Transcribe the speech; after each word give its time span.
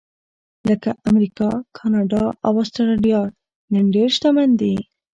لکه 0.69 0.89
امریکا، 1.09 1.49
کاناډا 1.77 2.23
او 2.45 2.53
اسټرالیا 2.63 3.21
نن 3.71 3.85
ډېر 3.95 4.09
شتمن 4.15 4.49
دي. 4.61 4.75